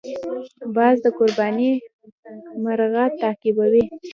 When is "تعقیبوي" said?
3.21-3.85